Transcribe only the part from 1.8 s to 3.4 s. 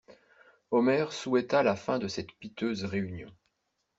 de cette piteuse réunion.